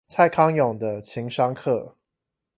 [0.07, 1.93] 蔡康永的情商課